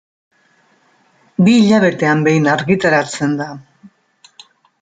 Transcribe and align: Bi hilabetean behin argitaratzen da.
Bi 1.47 1.53
hilabetean 1.67 2.25
behin 2.29 2.49
argitaratzen 2.57 3.37
da. 3.43 3.51